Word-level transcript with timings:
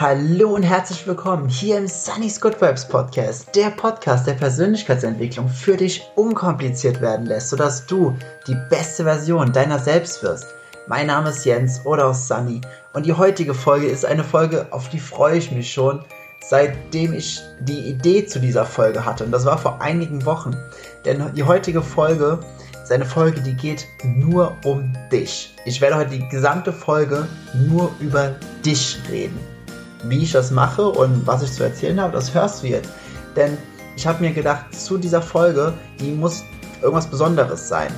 Hallo 0.00 0.50
und 0.54 0.62
herzlich 0.62 1.04
willkommen 1.08 1.48
hier 1.48 1.76
im 1.76 1.88
Sunny's 1.88 2.40
Good 2.40 2.60
Vibes 2.60 2.86
Podcast, 2.86 3.52
der 3.56 3.70
Podcast, 3.70 4.28
der 4.28 4.34
Persönlichkeitsentwicklung 4.34 5.48
für 5.48 5.76
dich 5.76 6.08
unkompliziert 6.14 7.00
werden 7.00 7.26
lässt, 7.26 7.48
sodass 7.48 7.84
du 7.84 8.16
die 8.46 8.54
beste 8.70 9.02
Version 9.02 9.52
deiner 9.52 9.80
selbst 9.80 10.22
wirst. 10.22 10.54
Mein 10.86 11.08
Name 11.08 11.30
ist 11.30 11.44
Jens 11.44 11.84
oder 11.84 12.06
auch 12.06 12.14
Sunny 12.14 12.60
und 12.92 13.06
die 13.06 13.12
heutige 13.12 13.54
Folge 13.54 13.88
ist 13.88 14.04
eine 14.04 14.22
Folge, 14.22 14.68
auf 14.70 14.88
die 14.88 15.00
freue 15.00 15.38
ich 15.38 15.50
mich 15.50 15.72
schon, 15.72 16.04
seitdem 16.48 17.12
ich 17.12 17.42
die 17.62 17.88
Idee 17.90 18.24
zu 18.24 18.38
dieser 18.38 18.66
Folge 18.66 19.04
hatte 19.04 19.24
und 19.24 19.32
das 19.32 19.46
war 19.46 19.58
vor 19.58 19.82
einigen 19.82 20.24
Wochen. 20.24 20.56
Denn 21.04 21.34
die 21.34 21.42
heutige 21.42 21.82
Folge 21.82 22.38
ist 22.80 22.92
eine 22.92 23.04
Folge, 23.04 23.40
die 23.40 23.54
geht 23.56 23.84
nur 24.04 24.56
um 24.64 24.92
dich. 25.10 25.56
Ich 25.64 25.80
werde 25.80 25.96
heute 25.96 26.10
die 26.10 26.28
gesamte 26.28 26.72
Folge 26.72 27.26
nur 27.52 27.90
über 27.98 28.36
dich 28.64 28.96
reden 29.10 29.57
wie 30.04 30.22
ich 30.22 30.32
das 30.32 30.50
mache 30.50 30.88
und 30.88 31.26
was 31.26 31.42
ich 31.42 31.52
zu 31.52 31.64
erzählen 31.64 32.00
habe, 32.00 32.12
das 32.12 32.34
hörst 32.34 32.62
du 32.62 32.68
jetzt. 32.68 32.90
Denn 33.36 33.56
ich 33.96 34.06
habe 34.06 34.20
mir 34.22 34.32
gedacht, 34.32 34.66
zu 34.74 34.96
dieser 34.96 35.20
Folge, 35.20 35.72
die 36.00 36.12
muss 36.12 36.44
irgendwas 36.82 37.06
Besonderes 37.06 37.68
sein. 37.68 37.92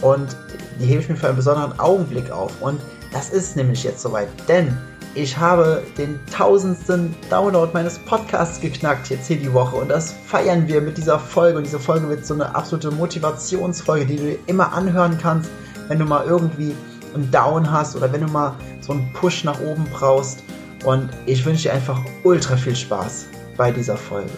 Und 0.00 0.36
die 0.80 0.86
hebe 0.86 1.00
ich 1.00 1.08
mir 1.08 1.16
für 1.16 1.28
einen 1.28 1.36
besonderen 1.36 1.78
Augenblick 1.78 2.30
auf. 2.30 2.52
Und 2.60 2.80
das 3.12 3.30
ist 3.30 3.56
nämlich 3.56 3.84
jetzt 3.84 4.02
soweit. 4.02 4.28
Denn 4.48 4.76
ich 5.14 5.36
habe 5.36 5.82
den 5.98 6.18
tausendsten 6.32 7.14
Download 7.28 7.70
meines 7.74 7.98
Podcasts 7.98 8.60
geknackt 8.60 9.10
jetzt 9.10 9.26
hier 9.26 9.36
die 9.36 9.52
Woche. 9.52 9.76
Und 9.76 9.88
das 9.88 10.14
feiern 10.26 10.66
wir 10.66 10.80
mit 10.80 10.96
dieser 10.96 11.18
Folge. 11.18 11.58
Und 11.58 11.64
diese 11.64 11.78
Folge 11.78 12.08
wird 12.08 12.24
so 12.24 12.34
eine 12.34 12.54
absolute 12.54 12.90
Motivationsfolge, 12.90 14.06
die 14.06 14.16
du 14.16 14.22
dir 14.22 14.38
immer 14.46 14.72
anhören 14.72 15.18
kannst, 15.18 15.50
wenn 15.88 15.98
du 15.98 16.04
mal 16.04 16.24
irgendwie 16.24 16.74
einen 17.14 17.30
Down 17.30 17.70
hast 17.70 17.94
oder 17.94 18.10
wenn 18.12 18.22
du 18.22 18.28
mal 18.28 18.54
so 18.80 18.92
einen 18.92 19.12
Push 19.12 19.44
nach 19.44 19.60
oben 19.60 19.84
brauchst. 19.92 20.42
Und 20.84 21.10
ich 21.26 21.44
wünsche 21.44 21.64
dir 21.64 21.74
einfach 21.74 22.00
ultra 22.24 22.56
viel 22.56 22.74
Spaß 22.74 23.26
bei 23.56 23.70
dieser 23.70 23.96
Folge. 23.96 24.32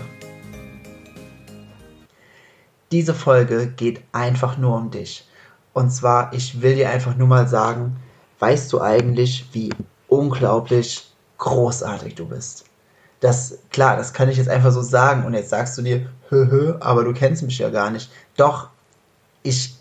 Diese 2.92 3.14
Folge 3.14 3.68
geht 3.68 4.02
einfach 4.12 4.58
nur 4.58 4.76
um 4.76 4.90
dich. 4.90 5.26
Und 5.72 5.90
zwar, 5.90 6.32
ich 6.34 6.60
will 6.60 6.74
dir 6.74 6.90
einfach 6.90 7.16
nur 7.16 7.28
mal 7.28 7.48
sagen, 7.48 7.96
weißt 8.40 8.70
du 8.72 8.82
eigentlich, 8.82 9.48
wie 9.52 9.70
unglaublich 10.08 11.10
großartig 11.38 12.14
du 12.14 12.26
bist? 12.26 12.66
Das, 13.20 13.58
klar, 13.70 13.96
das 13.96 14.12
kann 14.12 14.28
ich 14.28 14.36
jetzt 14.36 14.50
einfach 14.50 14.70
so 14.70 14.82
sagen 14.82 15.24
und 15.24 15.32
jetzt 15.32 15.48
sagst 15.48 15.78
du 15.78 15.82
dir, 15.82 16.10
hö, 16.28 16.46
hö, 16.50 16.74
aber 16.80 17.04
du 17.04 17.14
kennst 17.14 17.42
mich 17.42 17.58
ja 17.58 17.70
gar 17.70 17.90
nicht. 17.90 18.10
Doch, 18.36 18.68
ich, 19.42 19.76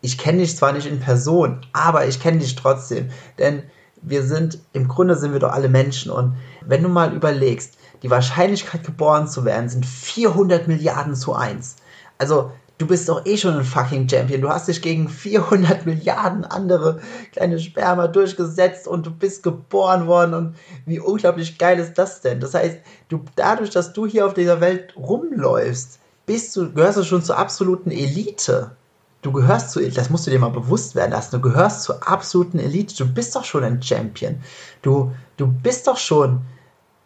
ich 0.00 0.16
kenne 0.16 0.38
dich 0.38 0.56
zwar 0.56 0.72
nicht 0.72 0.86
in 0.86 1.00
Person, 1.00 1.66
aber 1.72 2.06
ich 2.06 2.20
kenne 2.20 2.38
dich 2.38 2.54
trotzdem. 2.54 3.10
Denn 3.38 3.64
wir 4.06 4.22
sind, 4.22 4.58
im 4.72 4.88
Grunde 4.88 5.16
sind 5.16 5.32
wir 5.32 5.40
doch 5.40 5.52
alle 5.52 5.68
Menschen. 5.68 6.10
Und 6.10 6.36
wenn 6.64 6.82
du 6.82 6.88
mal 6.88 7.14
überlegst, 7.14 7.76
die 8.02 8.10
Wahrscheinlichkeit 8.10 8.84
geboren 8.84 9.28
zu 9.28 9.44
werden 9.44 9.68
sind 9.68 9.86
400 9.86 10.68
Milliarden 10.68 11.14
zu 11.14 11.34
1. 11.34 11.76
Also 12.18 12.52
du 12.78 12.86
bist 12.86 13.08
doch 13.08 13.24
eh 13.24 13.36
schon 13.36 13.56
ein 13.56 13.64
fucking 13.64 14.08
Champion. 14.08 14.42
Du 14.42 14.50
hast 14.50 14.68
dich 14.68 14.82
gegen 14.82 15.08
400 15.08 15.86
Milliarden 15.86 16.44
andere 16.44 17.00
kleine 17.32 17.58
Sperma 17.58 18.08
durchgesetzt 18.08 18.86
und 18.86 19.06
du 19.06 19.10
bist 19.10 19.42
geboren 19.42 20.06
worden. 20.06 20.34
Und 20.34 20.56
wie 20.86 21.00
unglaublich 21.00 21.58
geil 21.58 21.78
ist 21.78 21.94
das 21.94 22.20
denn? 22.20 22.40
Das 22.40 22.54
heißt, 22.54 22.78
du, 23.08 23.24
dadurch, 23.36 23.70
dass 23.70 23.92
du 23.92 24.06
hier 24.06 24.26
auf 24.26 24.34
dieser 24.34 24.60
Welt 24.60 24.94
rumläufst, 24.96 25.98
bist 26.26 26.54
du, 26.56 26.72
gehörst 26.72 26.98
du 26.98 27.04
schon 27.04 27.22
zur 27.22 27.38
absoluten 27.38 27.90
Elite 27.90 28.72
du 29.24 29.32
gehörst 29.32 29.70
zu, 29.70 29.80
das 29.90 30.10
musst 30.10 30.26
du 30.26 30.30
dir 30.30 30.38
mal 30.38 30.50
bewusst 30.50 30.94
werden 30.94 31.12
lassen, 31.12 31.36
du 31.36 31.40
gehörst 31.40 31.82
zur 31.82 32.06
absoluten 32.06 32.58
Elite, 32.58 32.94
du 32.94 33.06
bist 33.06 33.34
doch 33.34 33.44
schon 33.44 33.64
ein 33.64 33.82
Champion. 33.82 34.36
Du, 34.82 35.12
du 35.38 35.46
bist 35.46 35.86
doch 35.86 35.96
schon 35.96 36.42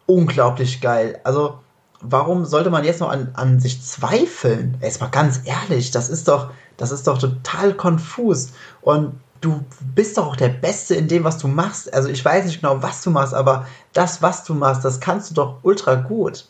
unglaublich 0.05 0.81
geil. 0.81 1.21
Also, 1.23 1.59
warum 2.01 2.45
sollte 2.45 2.69
man 2.69 2.83
jetzt 2.83 2.99
noch 2.99 3.09
an, 3.09 3.31
an 3.35 3.61
sich 3.61 3.81
zweifeln? 3.81 4.77
Jetzt 4.81 4.99
mal 4.99 5.07
ganz 5.07 5.41
ehrlich, 5.45 5.91
das 5.91 6.09
ist 6.09 6.27
doch, 6.27 6.51
das 6.75 6.91
ist 6.91 7.07
doch 7.07 7.17
total 7.17 7.73
konfus. 7.73 8.49
Und 8.81 9.13
du 9.39 9.63
bist 9.95 10.17
doch 10.17 10.27
auch 10.27 10.35
der 10.35 10.49
Beste 10.49 10.95
in 10.95 11.07
dem, 11.07 11.23
was 11.23 11.37
du 11.37 11.47
machst. 11.47 11.93
Also 11.93 12.09
ich 12.09 12.23
weiß 12.23 12.45
nicht 12.45 12.59
genau, 12.59 12.83
was 12.83 13.01
du 13.01 13.11
machst, 13.11 13.33
aber 13.33 13.65
das, 13.93 14.21
was 14.21 14.43
du 14.43 14.53
machst, 14.53 14.83
das 14.83 14.99
kannst 14.99 15.31
du 15.31 15.35
doch 15.35 15.59
ultra 15.63 15.95
gut. 15.95 16.49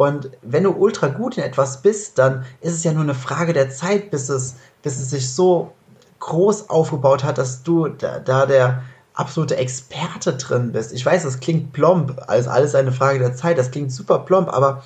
Und 0.00 0.30
wenn 0.40 0.64
du 0.64 0.70
ultra 0.70 1.08
gut 1.08 1.36
in 1.36 1.42
etwas 1.42 1.82
bist, 1.82 2.18
dann 2.18 2.46
ist 2.62 2.72
es 2.72 2.84
ja 2.84 2.94
nur 2.94 3.02
eine 3.02 3.14
Frage 3.14 3.52
der 3.52 3.68
Zeit, 3.68 4.10
bis 4.10 4.30
es, 4.30 4.54
bis 4.82 4.98
es 4.98 5.10
sich 5.10 5.30
so 5.30 5.72
groß 6.20 6.70
aufgebaut 6.70 7.22
hat, 7.22 7.36
dass 7.36 7.64
du 7.64 7.86
da, 7.88 8.18
da 8.18 8.46
der 8.46 8.82
absolute 9.12 9.56
Experte 9.56 10.38
drin 10.38 10.72
bist. 10.72 10.94
Ich 10.94 11.04
weiß, 11.04 11.24
das 11.24 11.38
klingt 11.40 11.74
plomp, 11.74 12.18
als 12.28 12.48
alles 12.48 12.74
eine 12.74 12.92
Frage 12.92 13.18
der 13.18 13.34
Zeit, 13.34 13.58
das 13.58 13.72
klingt 13.72 13.92
super 13.92 14.20
plomp, 14.20 14.48
aber 14.48 14.82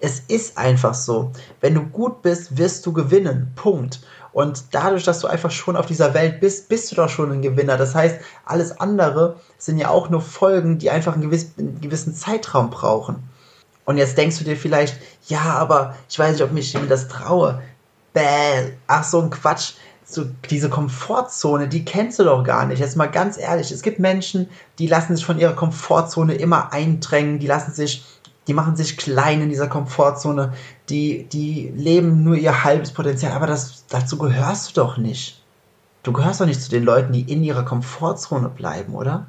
es 0.00 0.18
ist 0.26 0.58
einfach 0.58 0.94
so. 0.94 1.30
Wenn 1.60 1.74
du 1.74 1.82
gut 1.84 2.22
bist, 2.22 2.58
wirst 2.58 2.84
du 2.86 2.92
gewinnen. 2.92 3.52
Punkt. 3.54 4.00
Und 4.32 4.64
dadurch, 4.72 5.04
dass 5.04 5.20
du 5.20 5.28
einfach 5.28 5.52
schon 5.52 5.76
auf 5.76 5.86
dieser 5.86 6.12
Welt 6.12 6.40
bist, 6.40 6.68
bist 6.68 6.90
du 6.90 6.96
doch 6.96 7.08
schon 7.08 7.30
ein 7.30 7.40
Gewinner. 7.40 7.76
Das 7.76 7.94
heißt, 7.94 8.18
alles 8.44 8.80
andere 8.80 9.36
sind 9.58 9.78
ja 9.78 9.90
auch 9.90 10.10
nur 10.10 10.22
Folgen, 10.22 10.78
die 10.78 10.90
einfach 10.90 11.12
einen 11.12 11.22
gewissen, 11.22 11.54
einen 11.56 11.80
gewissen 11.80 12.16
Zeitraum 12.16 12.70
brauchen. 12.70 13.22
Und 13.86 13.98
jetzt 13.98 14.18
denkst 14.18 14.38
du 14.38 14.44
dir 14.44 14.56
vielleicht, 14.56 14.98
ja, 15.28 15.40
aber 15.40 15.94
ich 16.10 16.18
weiß 16.18 16.32
nicht, 16.32 16.42
ob 16.42 16.54
ich 16.54 16.74
mir 16.74 16.88
das 16.88 17.08
traue. 17.08 17.62
Bäh, 18.12 18.72
ach 18.86 19.04
so 19.04 19.22
ein 19.22 19.30
Quatsch. 19.30 19.74
So, 20.04 20.24
diese 20.50 20.68
Komfortzone, 20.68 21.66
die 21.66 21.84
kennst 21.84 22.18
du 22.18 22.24
doch 22.24 22.44
gar 22.44 22.66
nicht. 22.66 22.78
Jetzt 22.78 22.96
mal 22.96 23.10
ganz 23.10 23.38
ehrlich, 23.38 23.72
es 23.72 23.82
gibt 23.82 23.98
Menschen, 23.98 24.48
die 24.78 24.86
lassen 24.86 25.16
sich 25.16 25.24
von 25.24 25.38
ihrer 25.38 25.54
Komfortzone 25.54 26.34
immer 26.34 26.72
eindrängen, 26.72 27.40
die 27.40 27.48
lassen 27.48 27.72
sich, 27.72 28.04
die 28.46 28.54
machen 28.54 28.76
sich 28.76 28.96
klein 28.96 29.40
in 29.42 29.48
dieser 29.48 29.66
Komfortzone, 29.66 30.52
die, 30.88 31.24
die 31.24 31.72
leben 31.74 32.22
nur 32.22 32.36
ihr 32.36 32.62
halbes 32.62 32.92
Potenzial, 32.92 33.32
aber 33.32 33.48
das, 33.48 33.84
dazu 33.88 34.16
gehörst 34.16 34.68
du 34.68 34.80
doch 34.80 34.96
nicht. 34.96 35.42
Du 36.04 36.12
gehörst 36.12 36.40
doch 36.40 36.46
nicht 36.46 36.62
zu 36.62 36.70
den 36.70 36.84
Leuten, 36.84 37.12
die 37.12 37.22
in 37.22 37.42
ihrer 37.42 37.64
Komfortzone 37.64 38.48
bleiben, 38.48 38.94
oder? 38.94 39.26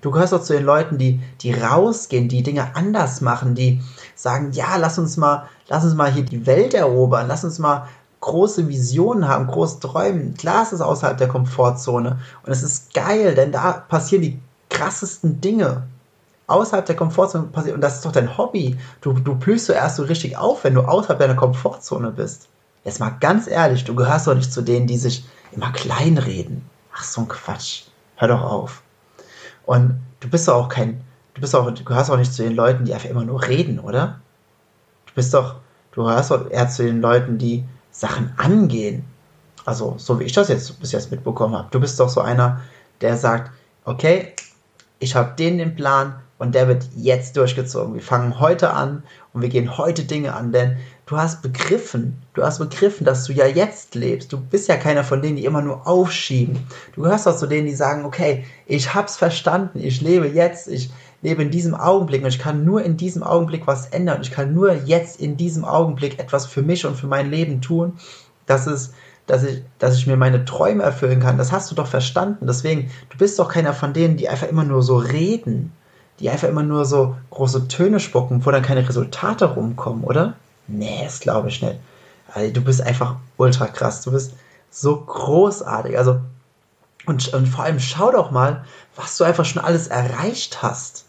Du 0.00 0.10
gehörst 0.10 0.32
auch 0.32 0.42
zu 0.42 0.52
den 0.52 0.64
Leuten, 0.64 0.98
die, 0.98 1.20
die 1.40 1.52
rausgehen, 1.52 2.28
die 2.28 2.42
Dinge 2.42 2.74
anders 2.74 3.20
machen, 3.20 3.54
die 3.54 3.80
sagen, 4.14 4.52
ja, 4.52 4.76
lass 4.76 4.98
uns 4.98 5.16
mal, 5.16 5.46
lass 5.68 5.84
uns 5.84 5.94
mal 5.94 6.10
hier 6.10 6.24
die 6.24 6.46
Welt 6.46 6.74
erobern, 6.74 7.26
lass 7.28 7.44
uns 7.44 7.58
mal 7.58 7.86
große 8.20 8.68
Visionen 8.68 9.28
haben, 9.28 9.46
große 9.46 9.80
Träume. 9.80 10.32
Klar 10.32 10.62
ist 10.62 10.72
es 10.72 10.80
außerhalb 10.80 11.18
der 11.18 11.28
Komfortzone. 11.28 12.18
Und 12.44 12.52
es 12.52 12.62
ist 12.62 12.94
geil, 12.94 13.34
denn 13.34 13.52
da 13.52 13.72
passieren 13.72 14.22
die 14.22 14.38
krassesten 14.68 15.40
Dinge. 15.40 15.84
Außerhalb 16.46 16.84
der 16.84 16.96
Komfortzone 16.96 17.44
passiert, 17.44 17.76
und 17.76 17.80
das 17.80 17.96
ist 17.96 18.04
doch 18.04 18.12
dein 18.12 18.36
Hobby. 18.36 18.76
Du, 19.00 19.12
du 19.12 19.34
blühst 19.34 19.70
erst 19.70 19.96
so 19.96 20.02
richtig 20.02 20.36
auf, 20.36 20.64
wenn 20.64 20.74
du 20.74 20.82
außerhalb 20.82 21.18
deiner 21.18 21.36
Komfortzone 21.36 22.10
bist. 22.10 22.48
Jetzt 22.84 23.00
mal 23.00 23.10
ganz 23.20 23.46
ehrlich, 23.46 23.84
du 23.84 23.94
gehörst 23.94 24.26
doch 24.26 24.34
nicht 24.34 24.52
zu 24.52 24.62
denen, 24.62 24.86
die 24.86 24.98
sich 24.98 25.24
immer 25.52 25.70
kleinreden. 25.72 26.62
Ach, 26.92 27.04
so 27.04 27.22
ein 27.22 27.28
Quatsch. 27.28 27.84
Hör 28.16 28.28
doch 28.28 28.42
auf. 28.42 28.82
Und 29.70 30.00
du 30.18 30.28
bist 30.28 30.48
doch 30.48 30.56
auch 30.56 30.68
kein, 30.68 31.00
du 31.34 31.40
bist 31.40 31.54
auch, 31.54 31.70
du 31.70 31.84
gehörst 31.84 32.10
auch 32.10 32.16
nicht 32.16 32.34
zu 32.34 32.42
den 32.42 32.56
Leuten, 32.56 32.86
die 32.86 32.92
einfach 32.92 33.08
immer 33.08 33.22
nur 33.22 33.46
reden, 33.46 33.78
oder? 33.78 34.18
Du 35.06 35.12
bist 35.14 35.32
doch, 35.32 35.60
du 35.92 36.02
gehörst 36.02 36.32
doch 36.32 36.50
eher 36.50 36.68
zu 36.68 36.82
den 36.82 37.00
Leuten, 37.00 37.38
die 37.38 37.62
Sachen 37.92 38.32
angehen. 38.36 39.04
Also, 39.64 39.94
so 39.96 40.18
wie 40.18 40.24
ich 40.24 40.32
das 40.32 40.48
jetzt 40.48 40.80
bis 40.80 40.90
jetzt 40.90 41.12
mitbekommen 41.12 41.54
habe. 41.54 41.68
Du 41.70 41.78
bist 41.78 42.00
doch 42.00 42.08
so 42.08 42.20
einer, 42.20 42.62
der 43.00 43.16
sagt, 43.16 43.52
okay, 43.84 44.34
ich 44.98 45.14
habe 45.14 45.36
den 45.36 45.58
den 45.58 45.76
Plan 45.76 46.16
und 46.38 46.56
der 46.56 46.66
wird 46.66 46.88
jetzt 46.96 47.36
durchgezogen. 47.36 47.94
Wir 47.94 48.02
fangen 48.02 48.40
heute 48.40 48.72
an 48.72 49.04
und 49.32 49.42
wir 49.42 49.50
gehen 49.50 49.78
heute 49.78 50.02
Dinge 50.02 50.34
an, 50.34 50.50
denn 50.50 50.78
du 51.10 51.16
hast 51.16 51.42
begriffen, 51.42 52.22
du 52.34 52.44
hast 52.44 52.60
begriffen, 52.60 53.04
dass 53.04 53.24
du 53.24 53.32
ja 53.32 53.44
jetzt 53.44 53.96
lebst. 53.96 54.32
Du 54.32 54.40
bist 54.40 54.68
ja 54.68 54.76
keiner 54.76 55.02
von 55.02 55.20
denen, 55.20 55.36
die 55.36 55.44
immer 55.44 55.60
nur 55.60 55.84
aufschieben. 55.84 56.60
Du 56.94 57.02
gehörst 57.02 57.26
auch 57.26 57.36
zu 57.36 57.48
denen, 57.48 57.66
die 57.66 57.74
sagen, 57.74 58.04
okay, 58.04 58.44
ich 58.66 58.94
hab's 58.94 59.16
verstanden, 59.16 59.80
ich 59.82 60.00
lebe 60.00 60.28
jetzt, 60.28 60.68
ich 60.68 60.88
lebe 61.20 61.42
in 61.42 61.50
diesem 61.50 61.74
Augenblick 61.74 62.22
und 62.22 62.28
ich 62.28 62.38
kann 62.38 62.64
nur 62.64 62.84
in 62.84 62.96
diesem 62.96 63.24
Augenblick 63.24 63.66
was 63.66 63.88
ändern. 63.88 64.20
Ich 64.22 64.30
kann 64.30 64.54
nur 64.54 64.72
jetzt 64.72 65.20
in 65.20 65.36
diesem 65.36 65.64
Augenblick 65.64 66.20
etwas 66.20 66.46
für 66.46 66.62
mich 66.62 66.86
und 66.86 66.94
für 66.94 67.08
mein 67.08 67.28
Leben 67.28 67.60
tun, 67.60 67.98
dass 68.46 68.68
es 68.68 68.92
dass 69.26 69.42
ich, 69.44 69.62
dass 69.78 69.96
ich 69.96 70.06
mir 70.06 70.16
meine 70.16 70.44
Träume 70.44 70.82
erfüllen 70.82 71.20
kann. 71.20 71.38
Das 71.38 71.52
hast 71.52 71.70
du 71.70 71.74
doch 71.76 71.86
verstanden. 71.86 72.46
Deswegen, 72.46 72.90
du 73.10 73.18
bist 73.18 73.38
doch 73.38 73.48
keiner 73.48 73.74
von 73.74 73.92
denen, 73.92 74.16
die 74.16 74.28
einfach 74.28 74.48
immer 74.48 74.64
nur 74.64 74.82
so 74.82 74.96
reden, 74.96 75.72
die 76.18 76.30
einfach 76.30 76.48
immer 76.48 76.64
nur 76.64 76.84
so 76.84 77.16
große 77.30 77.68
Töne 77.68 78.00
spucken, 78.00 78.44
wo 78.44 78.50
dann 78.50 78.62
keine 78.62 78.88
Resultate 78.88 79.44
rumkommen, 79.44 80.02
oder? 80.02 80.34
Nee, 80.70 81.02
das 81.04 81.20
glaube 81.20 81.48
ich 81.48 81.60
nicht. 81.62 81.78
Also, 82.32 82.52
du 82.52 82.60
bist 82.60 82.80
einfach 82.80 83.16
ultra 83.36 83.66
krass. 83.66 84.02
Du 84.02 84.12
bist 84.12 84.34
so 84.70 85.00
großartig. 85.00 85.98
Also, 85.98 86.20
und, 87.06 87.28
und 87.34 87.46
vor 87.46 87.64
allem 87.64 87.80
schau 87.80 88.12
doch 88.12 88.30
mal, 88.30 88.64
was 88.94 89.16
du 89.16 89.24
einfach 89.24 89.44
schon 89.44 89.62
alles 89.62 89.88
erreicht 89.88 90.62
hast. 90.62 91.06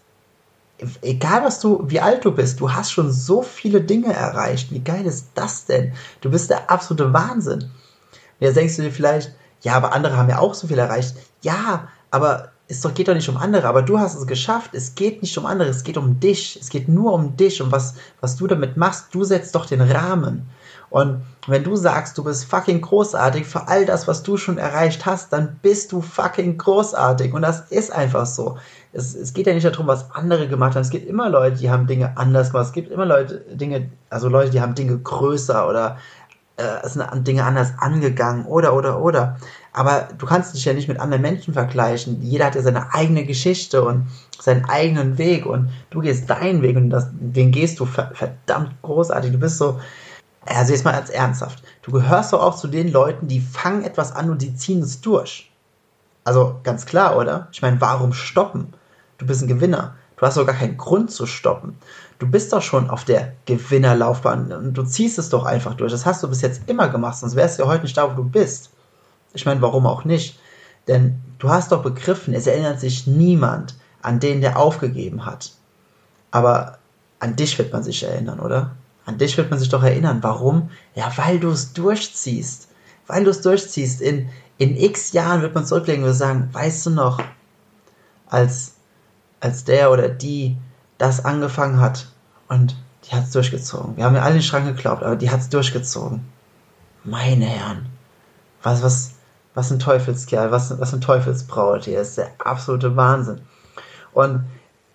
Egal 1.04 1.44
was 1.44 1.60
du, 1.60 1.84
wie 1.88 2.00
alt 2.00 2.26
du 2.26 2.32
bist, 2.32 2.60
du 2.60 2.74
hast 2.74 2.92
schon 2.92 3.12
so 3.12 3.44
viele 3.44 3.82
Dinge 3.82 4.14
erreicht. 4.14 4.72
Wie 4.72 4.80
geil 4.80 5.06
ist 5.06 5.28
das 5.36 5.66
denn? 5.66 5.94
Du 6.22 6.32
bist 6.32 6.50
der 6.50 6.72
absolute 6.72 7.14
Wahnsinn. 7.14 7.62
Und 7.62 7.72
jetzt 8.40 8.56
denkst 8.56 8.78
du 8.78 8.82
dir 8.82 8.92
vielleicht, 8.92 9.32
ja, 9.62 9.76
aber 9.76 9.94
andere 9.94 10.18
haben 10.18 10.30
ja 10.30 10.40
auch 10.40 10.56
so 10.56 10.68
viel 10.68 10.80
erreicht. 10.80 11.16
Ja, 11.44 11.90
aber 12.10 12.51
es 12.72 12.82
doch, 12.82 12.94
geht 12.94 13.08
doch 13.08 13.14
nicht 13.14 13.30
um 13.30 13.38
andere, 13.38 13.68
aber 13.68 13.82
du 13.82 14.00
hast 14.00 14.16
es 14.16 14.26
geschafft. 14.26 14.72
Es 14.74 14.96
geht 14.96 15.22
nicht 15.22 15.38
um 15.38 15.46
andere, 15.46 15.70
es 15.70 15.84
geht 15.84 15.98
um 15.98 16.20
dich. 16.20 16.58
Es 16.60 16.70
geht 16.70 16.88
nur 16.88 17.14
um 17.14 17.36
dich 17.36 17.62
und 17.62 17.72
was, 17.72 17.96
was 18.22 18.38
du 18.38 18.48
damit 18.48 18.78
machst. 18.78 19.14
Du 19.14 19.24
setzt 19.24 19.54
doch 19.56 19.66
den 19.66 19.82
Rahmen. 19.82 20.50
Und 20.90 21.22
wenn 21.48 21.64
du 21.64 21.76
sagst, 21.76 22.18
du 22.18 22.24
bist 22.24 22.46
fucking 22.46 22.82
großartig 22.82 23.46
für 23.46 23.68
all 23.68 23.86
das, 23.86 24.08
was 24.08 24.24
du 24.24 24.36
schon 24.38 24.58
erreicht 24.58 25.06
hast, 25.06 25.32
dann 25.32 25.58
bist 25.62 25.92
du 25.92 26.02
fucking 26.02 26.58
großartig. 26.58 27.34
Und 27.34 27.44
das 27.44 27.72
ist 27.72 27.92
einfach 27.92 28.26
so. 28.26 28.58
Es, 28.94 29.16
es 29.16 29.34
geht 29.34 29.48
ja 29.48 29.54
nicht 29.54 29.66
darum, 29.66 29.88
was 29.88 30.12
andere 30.12 30.48
gemacht 30.48 30.76
haben. 30.76 30.82
Es 30.82 30.90
gibt 30.90 31.08
immer 31.08 31.30
Leute, 31.30 31.58
die 31.58 31.70
haben 31.70 31.88
Dinge 31.88 32.18
anders 32.18 32.52
gemacht. 32.52 32.68
Es 32.68 32.74
gibt 32.74 32.92
immer 32.92 33.06
Leute, 33.06 33.40
Dinge, 33.52 33.90
also 34.10 34.28
Leute, 34.28 34.52
die 34.52 34.62
haben 34.62 34.76
Dinge 34.76 34.98
größer 34.98 35.68
oder 35.68 35.98
äh, 36.58 36.88
sind 36.88 37.28
Dinge 37.28 37.44
anders 37.44 37.74
angegangen 37.78 38.46
oder, 38.46 38.74
oder, 38.76 39.02
oder. 39.02 39.38
Aber 39.74 40.10
du 40.18 40.26
kannst 40.26 40.54
dich 40.54 40.66
ja 40.66 40.74
nicht 40.74 40.90
mit 40.90 41.00
anderen 41.00 41.22
Menschen 41.22 41.54
vergleichen. 41.54 42.22
Jeder 42.22 42.48
hat 42.48 42.56
ja 42.56 42.62
seine 42.62 42.94
eigene 42.94 43.26
Geschichte 43.26 43.84
und 43.84 44.08
seinen 44.40 44.66
eigenen 44.66 45.18
Weg 45.18 45.46
und 45.46 45.70
du 45.92 46.02
gehst 46.02 46.30
deinen 46.30 46.62
Weg 46.62 46.76
und 46.76 46.90
das, 46.90 47.08
den 47.12 47.52
gehst 47.52 47.80
du 47.80 47.86
verdammt 47.86 48.82
großartig. 48.82 49.32
Du 49.32 49.38
bist 49.38 49.58
so, 49.58 49.80
also 50.46 50.74
jetzt 50.74 50.84
mal 50.84 50.94
als 50.94 51.10
ernsthaft. 51.10 51.64
Du 51.84 51.92
gehörst 51.92 52.34
doch 52.34 52.42
auch 52.42 52.58
zu 52.58 52.68
den 52.68 52.92
Leuten, 52.92 53.28
die 53.28 53.40
fangen 53.40 53.84
etwas 53.84 54.14
an 54.14 54.30
und 54.30 54.42
die 54.42 54.56
ziehen 54.56 54.82
es 54.82 55.00
durch. 55.00 55.52
Also 56.24 56.60
ganz 56.64 56.86
klar, 56.86 57.16
oder? 57.18 57.48
Ich 57.52 57.62
meine, 57.62 57.80
warum 57.80 58.14
stoppen? 58.14 58.74
Du 59.18 59.26
bist 59.26 59.42
ein 59.42 59.48
Gewinner. 59.48 59.96
Du 60.18 60.26
hast 60.26 60.38
doch 60.38 60.46
gar 60.46 60.56
keinen 60.56 60.78
Grund 60.78 61.12
zu 61.12 61.26
stoppen. 61.26 61.78
Du 62.20 62.30
bist 62.30 62.54
doch 62.54 62.62
schon 62.62 62.90
auf 62.90 63.06
der 63.06 63.34
Gewinnerlaufbahn 63.46 64.52
und 64.52 64.74
du 64.74 64.84
ziehst 64.84 65.18
es 65.18 65.30
doch 65.30 65.46
einfach 65.46 65.74
durch. 65.74 65.92
Das 65.92 66.06
hast 66.06 66.22
du 66.22 66.28
bis 66.28 66.42
jetzt 66.42 66.62
immer 66.68 66.90
gemacht, 66.90 67.18
sonst 67.18 67.36
wärst 67.36 67.58
du 67.58 67.64
ja 67.64 67.70
heute 67.70 67.84
nicht 67.84 67.98
da, 67.98 68.12
wo 68.12 68.22
du 68.22 68.30
bist. 68.30 68.70
Ich 69.34 69.46
meine, 69.46 69.62
warum 69.62 69.86
auch 69.86 70.06
nicht? 70.06 70.40
Denn 70.88 71.20
du 71.40 71.50
hast 71.50 71.72
doch 71.72 71.84
begriffen, 71.84 72.34
es 72.34 72.48
erinnert 72.48 72.80
sich 72.80 73.08
niemand 73.08 73.76
an 74.02 74.20
den, 74.20 74.42
der 74.42 74.58
aufgegeben 74.58 75.26
hat. 75.26 75.54
Aber 76.32 76.80
an 77.20 77.36
dich 77.36 77.58
wird 77.58 77.72
man 77.72 77.84
sich 77.84 78.04
erinnern, 78.04 78.40
oder? 78.40 78.76
An 79.06 79.18
dich 79.18 79.38
wird 79.38 79.50
man 79.50 79.60
sich 79.60 79.70
doch 79.70 79.84
erinnern. 79.84 80.20
Warum? 80.22 80.70
Ja, 80.96 81.12
weil 81.18 81.40
du 81.40 81.50
es 81.50 81.74
durchziehst. 81.74 82.68
Weil 83.08 83.24
du 83.24 83.32
es 83.32 83.42
durchziehst. 83.42 84.02
In, 84.02 84.30
in 84.58 84.76
x 84.76 85.12
Jahren 85.12 85.42
wird 85.42 85.56
man 85.56 85.66
zurücklegen 85.66 86.04
und 86.04 86.14
sagen, 86.14 86.50
weißt 86.52 86.86
du 86.86 86.90
noch, 86.92 87.20
als, 88.28 88.76
als 89.40 89.64
der 89.66 89.92
oder 89.92 90.10
die 90.10 90.58
das 90.98 91.26
angefangen 91.26 91.80
hat 91.80 92.08
und 92.48 92.76
die 93.04 93.16
hat 93.16 93.26
es 93.26 93.32
durchgezogen. 93.32 93.98
Wir 93.98 94.06
haben 94.06 94.16
ja 94.16 94.22
alle 94.22 94.36
den 94.36 94.44
Schrank 94.44 94.66
geglaubt, 94.66 95.04
aber 95.04 95.16
die 95.16 95.30
hat 95.30 95.42
es 95.42 95.50
durchgezogen. 95.50 96.22
Meine 97.04 97.46
Herren, 97.46 97.88
was, 98.62 98.84
was, 98.84 99.12
was 99.54 99.72
ein 99.72 99.80
Teufelskerl, 99.80 100.52
was, 100.52 100.80
was 100.80 100.94
ein 100.94 101.02
Teufelsbraut 101.02 101.86
hier 101.86 102.02
ist 102.02 102.18
der 102.18 102.32
absolute 102.40 102.96
Wahnsinn. 102.96 103.42
Und 104.14 104.44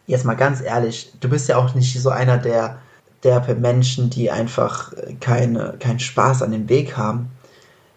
jetzt 0.06 0.24
mal 0.24 0.34
ganz 0.34 0.60
ehrlich, 0.60 1.12
du 1.20 1.28
bist 1.28 1.48
ja 1.48 1.56
auch 1.56 1.74
nicht 1.74 2.00
so 2.00 2.10
einer 2.10 2.38
der, 2.38 2.78
der 3.22 3.42
Menschen, 3.56 4.10
die 4.10 4.30
einfach 4.30 4.92
keine, 5.20 5.74
keinen 5.78 5.98
Spaß 5.98 6.42
an 6.42 6.52
dem 6.52 6.68
Weg 6.68 6.96
haben. 6.96 7.30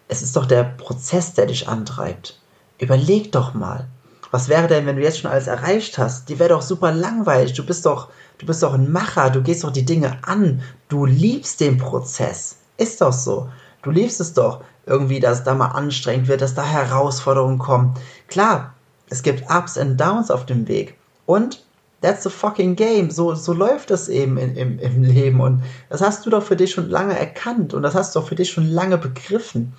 Es 0.08 0.22
ist 0.22 0.36
doch 0.36 0.46
der 0.46 0.64
Prozess, 0.64 1.34
der 1.34 1.46
dich 1.46 1.68
antreibt. 1.68 2.38
Überleg 2.78 3.32
doch 3.32 3.54
mal. 3.54 3.86
Was 4.30 4.48
wäre 4.48 4.68
denn, 4.68 4.86
wenn 4.86 4.96
du 4.96 5.02
jetzt 5.02 5.18
schon 5.18 5.30
alles 5.30 5.46
erreicht 5.46 5.98
hast? 5.98 6.28
Die 6.28 6.38
wäre 6.38 6.50
doch 6.50 6.62
super 6.62 6.92
langweilig. 6.92 7.52
Du 7.52 7.64
bist 7.64 7.84
doch, 7.84 8.08
du 8.38 8.46
bist 8.46 8.62
doch 8.62 8.74
ein 8.74 8.90
Macher. 8.90 9.30
Du 9.30 9.42
gehst 9.42 9.64
doch 9.64 9.72
die 9.72 9.84
Dinge 9.84 10.18
an. 10.22 10.62
Du 10.88 11.04
liebst 11.04 11.60
den 11.60 11.78
Prozess. 11.78 12.56
Ist 12.76 13.00
doch 13.00 13.12
so. 13.12 13.48
Du 13.82 13.90
liebst 13.90 14.20
es 14.20 14.34
doch 14.34 14.62
irgendwie, 14.86 15.20
dass 15.20 15.44
da 15.44 15.54
mal 15.54 15.68
anstrengend 15.68 16.28
wird, 16.28 16.42
dass 16.42 16.54
da 16.54 16.64
Herausforderungen 16.64 17.58
kommen. 17.58 17.94
Klar, 18.28 18.74
es 19.08 19.22
gibt 19.22 19.50
Ups 19.50 19.76
und 19.76 19.96
Downs 19.96 20.30
auf 20.30 20.46
dem 20.46 20.68
Weg. 20.68 20.96
Und 21.26 21.64
that's 22.00 22.22
the 22.22 22.30
fucking 22.30 22.76
game. 22.76 23.10
So, 23.10 23.34
so 23.34 23.52
läuft 23.52 23.90
das 23.90 24.08
eben 24.08 24.36
in, 24.36 24.56
im, 24.56 24.78
im 24.78 25.02
Leben. 25.02 25.40
Und 25.40 25.62
das 25.88 26.00
hast 26.00 26.24
du 26.26 26.30
doch 26.30 26.42
für 26.42 26.56
dich 26.56 26.72
schon 26.72 26.88
lange 26.88 27.18
erkannt 27.18 27.74
und 27.74 27.82
das 27.82 27.94
hast 27.94 28.14
du 28.14 28.20
doch 28.20 28.28
für 28.28 28.34
dich 28.34 28.50
schon 28.50 28.68
lange 28.68 28.98
begriffen. 28.98 29.74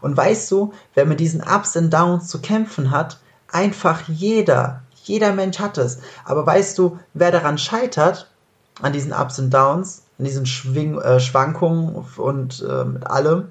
Und 0.00 0.16
weißt 0.16 0.50
du, 0.50 0.72
wer 0.94 1.06
mit 1.06 1.20
diesen 1.20 1.42
Ups 1.42 1.76
und 1.76 1.92
Downs 1.92 2.28
zu 2.28 2.40
kämpfen 2.40 2.90
hat, 2.90 3.20
einfach 3.48 4.08
jeder. 4.08 4.82
Jeder 5.04 5.32
Mensch 5.32 5.58
hat 5.58 5.78
es. 5.78 5.98
Aber 6.24 6.46
weißt 6.46 6.78
du, 6.78 6.98
wer 7.14 7.30
daran 7.30 7.58
scheitert, 7.58 8.30
an 8.80 8.92
diesen 8.92 9.12
Ups 9.12 9.38
und 9.38 9.52
Downs, 9.52 10.04
an 10.20 10.24
diesen 10.24 10.44
Schwing 10.44 11.00
äh, 11.00 11.18
Schwankungen 11.18 11.94
und 12.18 12.64
äh, 12.68 12.84
mit 12.84 13.06
allem, 13.06 13.48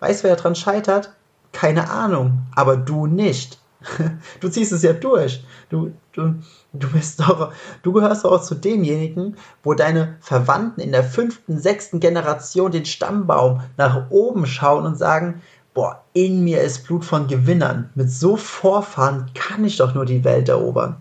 weißt 0.00 0.24
du, 0.24 0.28
wer 0.28 0.34
daran 0.34 0.56
scheitert? 0.56 1.12
Keine 1.52 1.88
Ahnung, 1.88 2.42
aber 2.54 2.76
du 2.76 3.06
nicht. 3.06 3.58
Du 4.40 4.48
ziehst 4.48 4.72
es 4.72 4.82
ja 4.82 4.92
durch. 4.92 5.44
Du, 5.68 5.92
du, 6.12 6.34
du 6.72 6.90
bist 6.90 7.20
doch, 7.20 7.52
du 7.82 7.92
gehörst 7.92 8.26
auch 8.26 8.42
zu 8.42 8.54
denjenigen, 8.54 9.36
wo 9.62 9.74
deine 9.74 10.16
Verwandten 10.20 10.80
in 10.80 10.92
der 10.92 11.04
fünften, 11.04 11.58
sechsten 11.58 12.00
Generation 12.00 12.72
den 12.72 12.84
Stammbaum 12.84 13.60
nach 13.76 14.10
oben 14.10 14.46
schauen 14.46 14.84
und 14.84 14.98
sagen, 14.98 15.42
boah, 15.74 16.02
in 16.12 16.42
mir 16.42 16.60
ist 16.60 16.86
Blut 16.86 17.04
von 17.04 17.28
Gewinnern. 17.28 17.90
Mit 17.94 18.10
so 18.10 18.36
Vorfahren 18.36 19.30
kann 19.34 19.64
ich 19.64 19.76
doch 19.76 19.94
nur 19.94 20.04
die 20.04 20.24
Welt 20.24 20.48
erobern. 20.48 20.96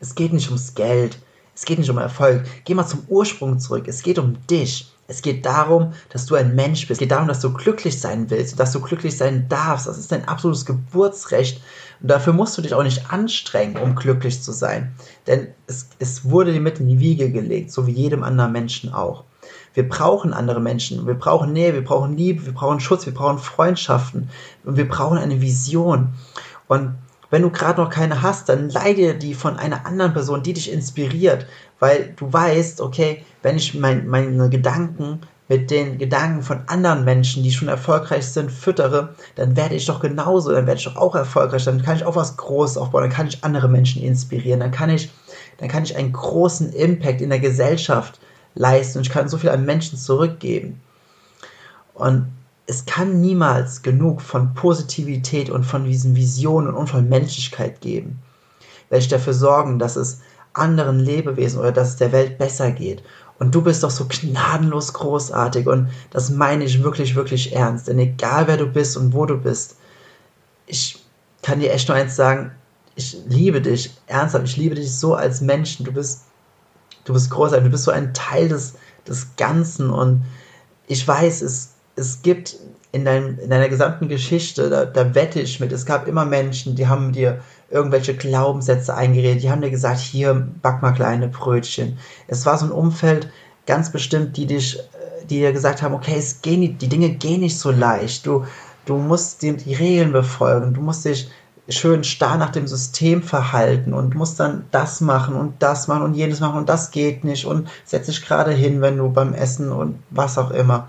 Es 0.00 0.14
geht 0.14 0.32
nicht 0.32 0.48
ums 0.48 0.74
Geld. 0.74 1.18
Es 1.56 1.64
geht 1.64 1.78
nicht 1.78 1.88
um 1.88 1.96
Erfolg. 1.96 2.44
Geh 2.66 2.74
mal 2.74 2.86
zum 2.86 3.04
Ursprung 3.08 3.58
zurück. 3.58 3.88
Es 3.88 4.02
geht 4.02 4.18
um 4.18 4.36
dich. 4.46 4.92
Es 5.08 5.22
geht 5.22 5.46
darum, 5.46 5.94
dass 6.10 6.26
du 6.26 6.34
ein 6.34 6.54
Mensch 6.54 6.80
bist. 6.80 6.90
Es 6.90 6.98
geht 6.98 7.12
darum, 7.12 7.28
dass 7.28 7.40
du 7.40 7.50
glücklich 7.52 7.98
sein 7.98 8.28
willst, 8.28 8.60
dass 8.60 8.72
du 8.72 8.80
glücklich 8.80 9.16
sein 9.16 9.48
darfst. 9.48 9.86
Das 9.86 9.96
ist 9.96 10.12
dein 10.12 10.28
absolutes 10.28 10.66
Geburtsrecht. 10.66 11.62
Und 12.02 12.10
dafür 12.10 12.34
musst 12.34 12.58
du 12.58 12.62
dich 12.62 12.74
auch 12.74 12.82
nicht 12.82 13.10
anstrengen, 13.10 13.78
um 13.78 13.94
glücklich 13.94 14.42
zu 14.42 14.52
sein. 14.52 14.92
Denn 15.26 15.48
es, 15.66 15.88
es 15.98 16.28
wurde 16.28 16.52
dir 16.52 16.60
mit 16.60 16.78
in 16.78 16.88
die 16.88 17.00
Wiege 17.00 17.30
gelegt, 17.30 17.72
so 17.72 17.86
wie 17.86 17.92
jedem 17.92 18.22
anderen 18.22 18.52
Menschen 18.52 18.92
auch. 18.92 19.24
Wir 19.72 19.88
brauchen 19.88 20.34
andere 20.34 20.60
Menschen. 20.60 21.06
Wir 21.06 21.14
brauchen 21.14 21.54
Nähe, 21.54 21.72
wir 21.72 21.84
brauchen 21.84 22.18
Liebe, 22.18 22.44
wir 22.44 22.52
brauchen 22.52 22.80
Schutz, 22.80 23.06
wir 23.06 23.14
brauchen 23.14 23.38
Freundschaften. 23.38 24.28
Und 24.64 24.76
wir 24.76 24.88
brauchen 24.88 25.16
eine 25.16 25.40
Vision. 25.40 26.14
Und 26.68 26.96
wenn 27.36 27.42
du 27.42 27.50
gerade 27.50 27.82
noch 27.82 27.90
keine 27.90 28.22
hast, 28.22 28.48
dann 28.48 28.70
leide 28.70 29.14
die 29.14 29.34
von 29.34 29.58
einer 29.58 29.84
anderen 29.84 30.14
Person, 30.14 30.42
die 30.42 30.54
dich 30.54 30.72
inspiriert, 30.72 31.44
weil 31.80 32.14
du 32.16 32.32
weißt, 32.32 32.80
okay, 32.80 33.26
wenn 33.42 33.58
ich 33.58 33.74
mein, 33.74 34.06
meine 34.06 34.48
Gedanken 34.48 35.20
mit 35.46 35.70
den 35.70 35.98
Gedanken 35.98 36.40
von 36.40 36.62
anderen 36.66 37.04
Menschen, 37.04 37.42
die 37.42 37.50
schon 37.50 37.68
erfolgreich 37.68 38.26
sind, 38.26 38.50
füttere, 38.50 39.14
dann 39.34 39.54
werde 39.54 39.74
ich 39.74 39.84
doch 39.84 40.00
genauso, 40.00 40.50
dann 40.50 40.66
werde 40.66 40.78
ich 40.78 40.86
doch 40.86 40.96
auch 40.96 41.14
erfolgreich, 41.14 41.66
dann 41.66 41.82
kann 41.82 41.96
ich 41.96 42.06
auch 42.06 42.16
was 42.16 42.38
Großes 42.38 42.78
aufbauen, 42.78 43.02
dann 43.02 43.12
kann 43.12 43.28
ich 43.28 43.44
andere 43.44 43.68
Menschen 43.68 44.02
inspirieren, 44.02 44.60
dann 44.60 44.70
kann 44.70 44.88
ich, 44.88 45.10
dann 45.58 45.68
kann 45.68 45.84
ich 45.84 45.94
einen 45.94 46.14
großen 46.14 46.72
Impact 46.72 47.20
in 47.20 47.28
der 47.28 47.40
Gesellschaft 47.40 48.18
leisten 48.54 48.96
und 48.96 49.06
ich 49.06 49.12
kann 49.12 49.28
so 49.28 49.36
viel 49.36 49.50
an 49.50 49.66
Menschen 49.66 49.98
zurückgeben. 49.98 50.80
Und 51.92 52.32
es 52.66 52.84
kann 52.84 53.20
niemals 53.20 53.82
genug 53.82 54.20
von 54.20 54.54
Positivität 54.54 55.50
und 55.50 55.64
von 55.64 55.84
diesen 55.84 56.16
Visionen 56.16 56.74
und 56.74 56.88
von 56.88 57.08
Menschlichkeit 57.08 57.80
geben, 57.80 58.18
welche 58.90 59.10
dafür 59.10 59.34
sorgen, 59.34 59.78
dass 59.78 59.96
es 59.96 60.20
anderen 60.52 60.98
Lebewesen 60.98 61.60
oder 61.60 61.72
dass 61.72 61.90
es 61.90 61.96
der 61.96 62.12
Welt 62.12 62.38
besser 62.38 62.72
geht. 62.72 63.02
Und 63.38 63.54
du 63.54 63.60
bist 63.62 63.82
doch 63.82 63.90
so 63.90 64.06
gnadenlos 64.08 64.94
großartig 64.94 65.66
und 65.66 65.90
das 66.10 66.30
meine 66.30 66.64
ich 66.64 66.82
wirklich, 66.82 67.14
wirklich 67.14 67.54
ernst. 67.54 67.86
Denn 67.86 67.98
egal 67.98 68.48
wer 68.48 68.56
du 68.56 68.66
bist 68.66 68.96
und 68.96 69.12
wo 69.12 69.26
du 69.26 69.36
bist, 69.36 69.76
ich 70.66 71.04
kann 71.42 71.60
dir 71.60 71.72
echt 71.72 71.88
nur 71.88 71.96
eins 71.96 72.16
sagen, 72.16 72.50
ich 72.96 73.18
liebe 73.26 73.60
dich, 73.60 73.94
ernsthaft, 74.06 74.46
ich 74.46 74.56
liebe 74.56 74.74
dich 74.74 74.96
so 74.96 75.14
als 75.14 75.42
Menschen. 75.42 75.84
Du 75.84 75.92
bist, 75.92 76.22
du 77.04 77.12
bist 77.12 77.30
großartig, 77.30 77.66
du 77.66 77.70
bist 77.70 77.84
so 77.84 77.90
ein 77.90 78.14
Teil 78.14 78.48
des, 78.48 78.74
des 79.06 79.36
Ganzen 79.36 79.90
und 79.90 80.24
ich 80.88 81.06
weiß, 81.06 81.42
es 81.42 81.75
es 81.96 82.22
gibt 82.22 82.56
in, 82.92 83.04
dein, 83.04 83.38
in 83.38 83.50
deiner 83.50 83.68
gesamten 83.68 84.08
Geschichte, 84.08 84.70
da, 84.70 84.84
da 84.84 85.14
wette 85.14 85.40
ich 85.40 85.60
mit, 85.60 85.72
es 85.72 85.86
gab 85.86 86.06
immer 86.06 86.24
Menschen, 86.24 86.76
die 86.76 86.86
haben 86.86 87.12
dir 87.12 87.40
irgendwelche 87.70 88.14
Glaubenssätze 88.14 88.94
eingeredet, 88.94 89.42
die 89.42 89.50
haben 89.50 89.60
dir 89.60 89.70
gesagt, 89.70 90.00
hier, 90.00 90.46
back 90.62 90.82
mal 90.82 90.92
kleine 90.92 91.28
Brötchen. 91.28 91.98
Es 92.28 92.46
war 92.46 92.56
so 92.58 92.66
ein 92.66 92.72
Umfeld, 92.72 93.28
ganz 93.66 93.90
bestimmt, 93.90 94.36
die 94.36 94.46
dich, 94.46 94.78
die 95.28 95.40
dir 95.40 95.52
gesagt 95.52 95.82
haben, 95.82 95.94
okay, 95.94 96.14
es 96.16 96.42
gehen, 96.42 96.78
die 96.78 96.88
Dinge 96.88 97.10
gehen 97.10 97.40
nicht 97.40 97.58
so 97.58 97.70
leicht. 97.70 98.24
Du, 98.26 98.44
du 98.84 98.96
musst 98.96 99.42
die, 99.42 99.56
die 99.56 99.74
Regeln 99.74 100.12
befolgen, 100.12 100.74
du 100.74 100.80
musst 100.80 101.04
dich 101.04 101.28
schön 101.68 102.04
starr 102.04 102.38
nach 102.38 102.50
dem 102.50 102.68
System 102.68 103.22
verhalten 103.22 103.92
und 103.92 104.14
musst 104.14 104.38
dann 104.38 104.66
das 104.70 105.00
machen 105.00 105.34
und 105.34 105.54
das 105.60 105.88
machen 105.88 106.02
und 106.02 106.14
jenes 106.14 106.38
machen 106.38 106.58
und 106.58 106.68
das 106.68 106.92
geht 106.92 107.24
nicht 107.24 107.44
und 107.44 107.68
setz 107.84 108.06
dich 108.06 108.24
gerade 108.24 108.52
hin, 108.52 108.80
wenn 108.80 108.96
du 108.96 109.10
beim 109.10 109.34
Essen 109.34 109.72
und 109.72 109.98
was 110.10 110.38
auch 110.38 110.52
immer. 110.52 110.88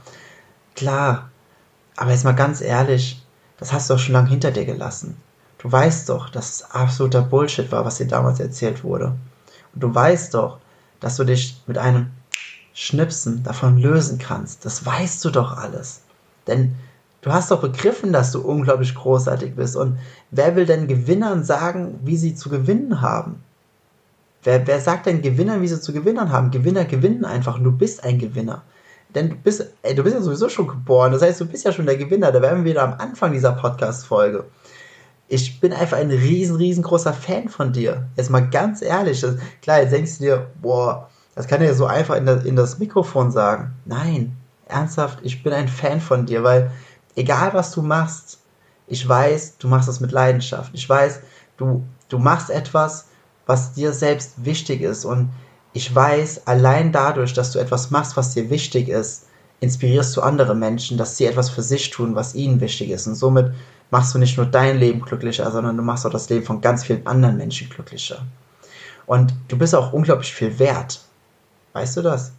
Klar, 0.78 1.30
aber 1.98 2.12
jetzt 2.12 2.24
mal 2.24 2.32
ganz 2.32 2.62
ehrlich, 2.62 3.22
das 3.58 3.74
hast 3.74 3.90
du 3.90 3.96
doch 3.96 4.00
schon 4.00 4.14
lange 4.14 4.30
hinter 4.30 4.52
dir 4.52 4.64
gelassen. 4.64 5.18
Du 5.58 5.70
weißt 5.70 6.08
doch, 6.08 6.30
dass 6.30 6.50
es 6.52 6.72
absoluter 6.72 7.22
Bullshit 7.22 7.70
war, 7.72 7.84
was 7.84 7.98
dir 7.98 8.08
damals 8.08 8.40
erzählt 8.40 8.86
wurde. 8.86 9.16
Und 9.74 9.84
du 9.84 9.94
weißt 9.94 10.34
doch, 10.34 10.60
dass 11.02 11.18
du 11.18 11.26
dich 11.26 11.62
mit 11.68 11.78
einem 11.78 12.12
Schnipsen 12.74 13.44
davon 13.44 13.78
lösen 13.78 14.20
kannst. 14.20 14.64
Das 14.66 14.86
weißt 14.86 15.26
du 15.26 15.32
doch 15.32 15.58
alles. 15.58 16.02
Denn 16.48 16.76
Du 17.22 17.34
hast 17.34 17.52
doch 17.52 17.60
begriffen, 17.60 18.14
dass 18.14 18.32
du 18.32 18.42
unglaublich 18.42 18.96
großartig 18.96 19.56
bist. 19.56 19.76
Und 19.76 19.98
wer 20.32 20.56
will 20.56 20.66
denn 20.66 20.88
Gewinnern 20.88 21.44
sagen, 21.44 22.00
wie 22.04 22.16
sie 22.16 22.36
zu 22.36 22.50
gewinnen 22.50 23.02
haben? 23.02 23.44
Wer, 24.44 24.66
wer 24.66 24.80
sagt 24.80 25.08
denn 25.08 25.22
Gewinnern, 25.22 25.62
wie 25.62 25.68
sie 25.68 25.82
zu 25.82 25.92
gewinnen 25.92 26.32
haben? 26.32 26.52
Gewinner 26.52 26.86
gewinnen 26.86 27.26
einfach 27.26 27.58
und 27.58 27.66
du 27.66 27.72
bist 27.72 28.04
ein 28.04 28.20
Gewinner. 28.20 28.62
Denn 29.18 29.32
du 29.32 29.36
bist, 29.36 29.66
ey, 29.82 29.96
du 29.96 30.04
bist 30.04 30.16
ja 30.16 30.22
sowieso 30.22 30.48
schon 30.48 30.68
geboren. 30.68 31.12
Das 31.12 31.24
heißt, 31.24 31.42
du 31.42 31.46
bist 31.46 31.66
ja 31.66 31.72
schon 31.72 31.88
der 31.88 31.98
Gewinner. 31.98 32.32
Da 32.32 32.40
wären 32.40 32.64
wir 32.64 32.70
wieder 32.72 32.84
am 32.84 32.94
Anfang 32.94 33.32
dieser 33.32 33.54
Podcast-Folge. 33.54 34.46
Ich 35.28 35.60
bin 35.60 35.74
einfach 35.74 35.98
ein 35.98 36.12
riesen, 36.12 36.56
riesengroßer 36.58 37.14
Fan 37.14 37.50
von 37.50 37.74
dir. 37.74 38.08
Jetzt 38.16 38.30
mal 38.30 38.48
ganz 38.48 38.84
ehrlich. 38.84 39.22
Das, 39.22 39.38
klar, 39.64 39.82
jetzt 39.82 39.92
denkst 39.92 40.20
du 40.20 40.24
dir, 40.24 40.48
boah, 40.62 41.10
das 41.34 41.48
kann 41.48 41.62
er 41.62 41.70
ja 41.70 41.74
so 41.74 41.88
einfach 41.88 42.16
in 42.16 42.28
das, 42.28 42.46
in 42.46 42.56
das 42.56 42.78
Mikrofon 42.78 43.32
sagen. 43.32 43.74
Nein, 43.86 44.38
ernsthaft, 44.68 45.18
ich 45.24 45.42
bin 45.42 45.52
ein 45.52 45.68
Fan 45.68 46.00
von 46.00 46.28
dir, 46.28 46.44
weil 46.44 46.70
egal 47.16 47.56
was 47.56 47.72
du 47.72 47.82
machst, 47.82 48.40
ich 48.86 49.08
weiß, 49.10 49.58
du 49.58 49.68
machst 49.68 49.90
das 49.90 50.00
mit 50.00 50.12
Leidenschaft. 50.12 50.72
Ich 50.76 50.88
weiß, 50.88 51.22
du, 51.58 51.84
du 52.08 52.20
machst 52.20 52.52
etwas, 52.52 53.08
was 53.48 53.74
dir 53.74 53.94
selbst 53.94 54.46
wichtig 54.46 54.82
ist. 54.82 55.06
Und 55.06 55.32
ich 55.74 55.94
weiß, 55.94 56.48
allein 56.48 56.92
dadurch, 56.92 57.34
dass 57.34 57.52
du 57.52 57.60
etwas 57.60 57.92
machst, 57.92 58.18
was 58.18 58.34
dir 58.34 58.50
wichtig 58.50 58.90
ist, 58.90 59.26
inspirierst 59.60 60.16
du 60.16 60.22
andere 60.22 60.56
Menschen, 60.56 60.98
dass 60.98 61.18
sie 61.18 61.26
etwas 61.26 61.50
für 61.50 61.62
sich 61.62 61.90
tun, 61.90 62.16
was 62.16 62.36
ihnen 62.36 62.62
wichtig 62.62 62.90
ist. 62.90 63.08
Und 63.08 63.16
somit 63.16 63.54
machst 63.90 64.14
du 64.14 64.20
nicht 64.20 64.38
nur 64.38 64.46
dein 64.46 64.78
Leben 64.78 65.02
glücklicher, 65.02 65.50
sondern 65.52 65.78
du 65.78 65.84
machst 65.84 66.06
auch 66.06 66.12
das 66.12 66.30
Leben 66.30 66.46
von 66.46 66.62
ganz 66.62 66.84
vielen 66.84 67.06
anderen 67.08 67.38
Menschen 67.38 67.70
glücklicher. 67.70 68.26
Und 69.06 69.34
du 69.48 69.58
bist 69.58 69.74
auch 69.74 69.94
unglaublich 69.94 70.34
viel 70.34 70.60
wert. 70.60 71.02
Weißt 71.74 71.98
du 71.98 72.02
das? 72.02 72.34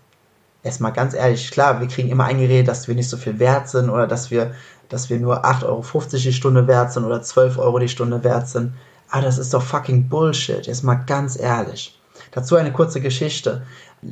Erstmal 0.63 0.93
ganz 0.93 1.15
ehrlich, 1.15 1.51
klar, 1.51 1.81
wir 1.81 1.89
kriegen 1.89 2.11
immer 2.11 2.25
eingeredet, 2.25 2.69
dass 2.69 2.89
wir 2.89 2.95
nicht 2.95 3.09
so 3.09 3.17
viel 3.17 3.39
wert 3.39 3.69
sind 3.69 3.91
oder 3.91 4.07
dass 4.07 4.31
wir 4.31 4.53
dass 4.89 5.11
wir 5.11 5.19
nur 5.19 5.45
8,50 5.45 5.65
Euro 5.65 5.83
die 6.13 6.33
Stunde 6.33 6.67
wert 6.67 6.93
sind 6.93 7.05
oder 7.05 7.23
12 7.23 7.59
Euro 7.59 7.79
die 7.79 7.89
Stunde 7.89 8.25
wert 8.25 8.49
sind. 8.49 8.73
Ah, 9.11 9.21
das 9.21 9.39
ist 9.39 9.55
doch 9.55 9.63
fucking 9.63 10.09
Bullshit. 10.09 10.67
Jetzt 10.67 10.83
mal 10.83 10.95
ganz 10.95 11.39
ehrlich. 11.39 11.98
Dazu 12.31 12.57
eine 12.57 12.73
kurze 12.73 13.01
Geschichte. 13.01 13.63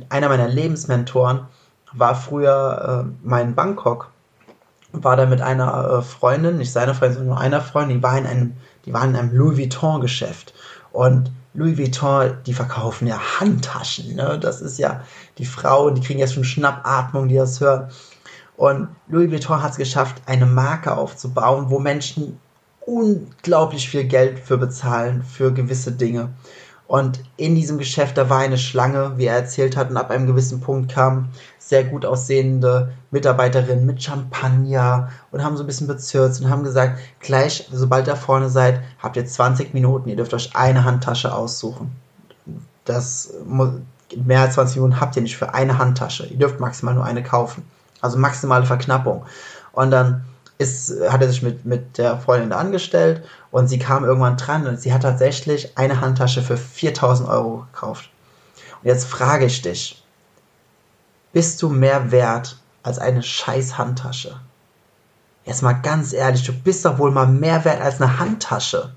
Einer 0.09 0.29
meiner 0.29 0.47
Lebensmentoren 0.47 1.47
war 1.93 2.15
früher 2.15 3.05
äh, 3.05 3.27
mal 3.27 3.41
in 3.41 3.55
Bangkok, 3.55 4.09
war 4.91 5.15
da 5.15 5.25
mit 5.25 5.41
einer 5.41 5.99
äh, 5.99 6.01
Freundin, 6.01 6.57
nicht 6.57 6.71
seiner 6.71 6.93
Freundin, 6.93 7.17
sondern 7.17 7.35
nur 7.35 7.43
einer 7.43 7.61
Freundin, 7.61 7.97
die 7.97 8.03
war 8.03 8.17
in 8.17 8.25
einem, 8.25 8.57
die 8.85 8.93
war 8.93 9.03
in 9.03 9.15
einem 9.15 9.35
Louis 9.35 9.57
Vuitton-Geschäft. 9.57 10.53
Und 10.91 11.31
Louis 11.53 11.77
Vuitton, 11.77 12.37
die 12.45 12.53
verkaufen 12.53 13.07
ja 13.07 13.19
Handtaschen. 13.39 14.15
Ne? 14.15 14.37
Das 14.39 14.61
ist 14.61 14.77
ja 14.77 15.03
die 15.37 15.45
Frauen, 15.45 15.95
die 15.95 16.01
kriegen 16.01 16.19
jetzt 16.19 16.35
schon 16.35 16.43
Schnappatmung, 16.43 17.27
die 17.27 17.35
das 17.35 17.59
hören. 17.59 17.89
Und 18.57 18.89
Louis 19.07 19.31
Vuitton 19.31 19.61
hat 19.61 19.71
es 19.71 19.77
geschafft, 19.77 20.21
eine 20.25 20.45
Marke 20.45 20.95
aufzubauen, 20.95 21.69
wo 21.69 21.79
Menschen 21.79 22.39
unglaublich 22.85 23.89
viel 23.89 24.05
Geld 24.05 24.39
für 24.39 24.57
bezahlen, 24.57 25.23
für 25.23 25.51
gewisse 25.51 25.91
Dinge. 25.91 26.29
Und 26.87 27.21
in 27.35 27.55
diesem 27.55 27.77
Geschäft, 27.77 28.17
da 28.17 28.29
war 28.29 28.39
eine 28.39 28.57
Schlange, 28.57 29.17
wie 29.17 29.25
er 29.25 29.35
erzählt 29.35 29.75
hat, 29.75 29.89
und 29.89 29.97
ab 29.97 30.09
einem 30.09 30.25
gewissen 30.25 30.61
Punkt 30.61 30.91
kamen 30.91 31.29
sehr 31.59 31.83
gut 31.83 32.05
aussehende 32.05 32.93
Mitarbeiterinnen 33.11 33.85
mit 33.85 34.01
Champagner 34.01 35.09
und 35.31 35.43
haben 35.43 35.57
so 35.57 35.63
ein 35.63 35.67
bisschen 35.67 35.87
bezirzt 35.87 36.41
und 36.41 36.49
haben 36.49 36.63
gesagt, 36.63 36.99
gleich, 37.19 37.67
sobald 37.71 38.07
ihr 38.07 38.15
vorne 38.15 38.49
seid, 38.49 38.79
habt 38.99 39.17
ihr 39.17 39.25
20 39.25 39.73
Minuten, 39.73 40.07
ihr 40.07 40.15
dürft 40.15 40.33
euch 40.33 40.55
eine 40.55 40.85
Handtasche 40.85 41.33
aussuchen. 41.33 41.91
Das 42.85 43.33
mehr 44.15 44.39
als 44.39 44.53
20 44.53 44.77
Minuten 44.77 45.01
habt 45.01 45.17
ihr 45.17 45.21
nicht 45.21 45.35
für 45.35 45.53
eine 45.53 45.77
Handtasche. 45.77 46.25
Ihr 46.25 46.37
dürft 46.37 46.61
maximal 46.61 46.95
nur 46.95 47.03
eine 47.03 47.21
kaufen. 47.21 47.65
Also 47.99 48.17
maximale 48.17 48.65
Verknappung. 48.65 49.25
Und 49.73 49.91
dann 49.91 50.23
ist, 50.57 50.93
hat 51.09 51.21
er 51.21 51.29
sich 51.29 51.41
mit, 51.41 51.65
mit 51.65 51.97
der 51.97 52.17
Freundin 52.17 52.51
angestellt 52.51 53.23
und 53.51 53.67
sie 53.67 53.79
kam 53.79 54.03
irgendwann 54.03 54.37
dran 54.37 54.67
und 54.67 54.81
sie 54.81 54.93
hat 54.93 55.03
tatsächlich 55.03 55.77
eine 55.77 56.01
Handtasche 56.01 56.41
für 56.41 56.57
4000 56.57 57.29
Euro 57.29 57.65
gekauft. 57.71 58.09
Und 58.81 58.87
jetzt 58.87 59.05
frage 59.05 59.45
ich 59.45 59.61
dich, 59.61 60.03
bist 61.33 61.61
du 61.61 61.69
mehr 61.69 62.11
wert 62.11 62.57
als 62.83 62.99
eine 62.99 63.21
scheiß 63.21 63.77
Handtasche? 63.77 64.39
Jetzt 65.45 65.61
mal 65.61 65.73
ganz 65.73 66.13
ehrlich, 66.13 66.43
du 66.43 66.51
bist 66.51 66.83
doch 66.83 66.97
wohl 66.97 67.11
mal 67.11 67.27
mehr 67.27 67.63
wert 67.63 67.81
als 67.81 68.01
eine 68.01 68.19
Handtasche. 68.19 68.93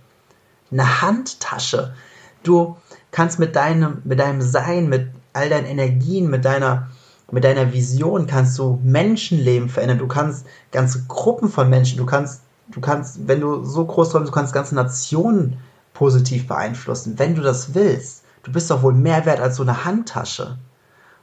Eine 0.72 1.02
Handtasche. 1.02 1.94
Du 2.42 2.76
kannst 3.12 3.38
mit 3.38 3.54
deinem, 3.56 4.02
mit 4.04 4.18
deinem 4.18 4.40
Sein, 4.40 4.88
mit 4.88 5.10
all 5.32 5.48
deinen 5.48 5.66
Energien, 5.66 6.30
mit 6.30 6.44
deiner, 6.44 6.88
mit 7.32 7.44
deiner 7.44 7.72
Vision 7.72 8.26
kannst 8.26 8.58
du 8.58 8.80
Menschenleben 8.82 9.68
verändern. 9.68 9.98
Du 9.98 10.08
kannst 10.08 10.46
ganze 10.72 11.04
Gruppen 11.06 11.48
von 11.48 11.68
Menschen, 11.70 11.98
du 11.98 12.06
kannst, 12.06 12.42
du 12.68 12.80
kannst, 12.80 13.28
wenn 13.28 13.40
du 13.40 13.64
so 13.64 13.84
groß 13.84 14.10
träumst, 14.10 14.28
du 14.28 14.34
kannst 14.34 14.52
ganze 14.52 14.74
Nationen 14.74 15.58
positiv 15.94 16.46
beeinflussen, 16.46 17.18
wenn 17.18 17.34
du 17.34 17.42
das 17.42 17.74
willst. 17.74 18.24
Du 18.42 18.52
bist 18.52 18.70
doch 18.70 18.82
wohl 18.82 18.94
mehr 18.94 19.26
wert 19.26 19.40
als 19.40 19.56
so 19.56 19.62
eine 19.62 19.84
Handtasche. 19.84 20.58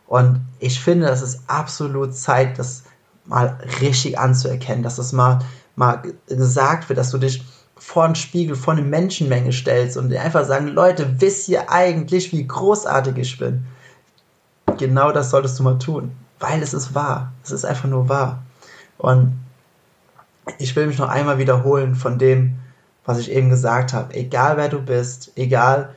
Und 0.08 0.42
ich 0.60 0.80
finde, 0.80 1.08
das 1.08 1.22
ist 1.22 1.42
absolut 1.48 2.16
Zeit, 2.16 2.58
das 2.60 2.84
mal 3.26 3.58
richtig 3.82 4.18
anzuerkennen, 4.18 4.84
dass 4.84 4.96
das 4.96 5.12
mal, 5.12 5.40
mal 5.76 6.02
gesagt 6.28 6.88
wird, 6.88 6.98
dass 6.98 7.12
du 7.12 7.18
dich 7.18 7.44
vor 7.76 8.06
einen 8.06 8.16
Spiegel, 8.16 8.56
vor 8.56 8.74
eine 8.74 8.84
Menschenmenge 8.84 9.52
stellst 9.52 9.98
und 9.98 10.14
einfach 10.14 10.46
sagen, 10.46 10.68
Leute, 10.68 11.20
wisst 11.20 11.50
ihr 11.50 11.70
eigentlich, 11.70 12.32
wie 12.32 12.48
großartig 12.48 13.18
ich 13.18 13.38
bin? 13.38 13.66
Genau 14.78 15.12
das 15.12 15.30
solltest 15.30 15.60
du 15.60 15.64
mal 15.64 15.80
tun, 15.80 16.12
weil 16.40 16.62
es 16.62 16.74
ist 16.74 16.96
wahr. 16.96 17.34
Es 17.44 17.52
ist 17.52 17.66
einfach 17.66 17.90
nur 17.90 18.10
wahr. 18.10 18.44
Und 18.98 19.40
ich 20.58 20.76
will 20.76 20.88
mich 20.88 20.98
noch 20.98 21.10
einmal 21.10 21.38
wiederholen 21.38 21.96
von 21.96 22.18
dem, 22.18 22.58
was 23.06 23.20
ich 23.20 23.32
eben 23.32 23.50
gesagt 23.50 23.94
habe. 23.94 24.14
Egal 24.14 24.58
wer 24.58 24.70
du 24.70 24.82
bist, 24.82 25.32
egal 25.36 25.96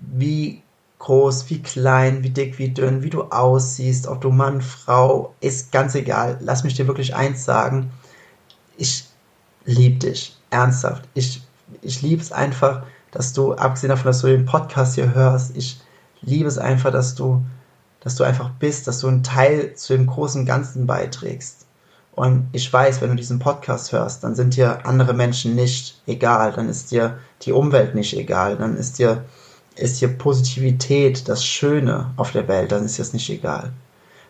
wie 0.00 0.62
groß, 0.98 1.50
wie 1.50 1.62
klein, 1.62 2.22
wie 2.22 2.30
dick, 2.30 2.58
wie 2.58 2.68
dünn, 2.68 3.02
wie 3.02 3.10
du 3.10 3.24
aussiehst, 3.24 4.06
ob 4.06 4.20
du 4.20 4.30
Mann, 4.30 4.60
Frau, 4.60 5.34
ist 5.40 5.72
ganz 5.72 5.94
egal. 5.94 6.38
Lass 6.40 6.64
mich 6.64 6.74
dir 6.74 6.86
wirklich 6.86 7.14
eins 7.14 7.44
sagen. 7.44 7.90
Ich 8.76 9.08
liebe 9.64 9.98
dich. 9.98 10.36
Ernsthaft. 10.50 11.08
Ich, 11.14 11.42
ich 11.80 12.02
liebe 12.02 12.22
es 12.22 12.30
einfach, 12.30 12.82
dass 13.10 13.32
du, 13.32 13.54
abgesehen 13.54 13.88
davon, 13.88 14.06
dass 14.06 14.20
du 14.20 14.28
den 14.28 14.44
Podcast 14.44 14.94
hier 14.94 15.14
hörst, 15.14 15.56
ich 15.56 15.80
liebe 16.20 16.48
es 16.48 16.58
einfach, 16.58 16.92
dass 16.92 17.14
du 17.14 17.44
dass 18.02 18.16
du 18.16 18.24
einfach 18.24 18.50
bist, 18.50 18.86
dass 18.86 19.00
du 19.00 19.08
einen 19.08 19.22
Teil 19.22 19.74
zu 19.74 19.96
dem 19.96 20.06
großen 20.06 20.44
Ganzen 20.44 20.86
beiträgst. 20.86 21.66
Und 22.14 22.48
ich 22.52 22.70
weiß, 22.70 23.00
wenn 23.00 23.10
du 23.10 23.16
diesen 23.16 23.38
Podcast 23.38 23.92
hörst, 23.92 24.22
dann 24.22 24.34
sind 24.34 24.56
dir 24.56 24.84
andere 24.86 25.14
Menschen 25.14 25.54
nicht 25.54 26.02
egal, 26.06 26.52
dann 26.52 26.68
ist 26.68 26.90
dir 26.90 27.18
die 27.42 27.52
Umwelt 27.52 27.94
nicht 27.94 28.14
egal, 28.16 28.56
dann 28.56 28.76
ist 28.76 28.98
dir, 28.98 29.24
ist 29.76 30.00
dir 30.00 30.08
Positivität, 30.08 31.28
das 31.28 31.44
Schöne 31.44 32.10
auf 32.16 32.32
der 32.32 32.48
Welt, 32.48 32.72
dann 32.72 32.84
ist 32.84 32.98
dir 32.98 33.02
das 33.02 33.14
nicht 33.14 33.30
egal. 33.30 33.72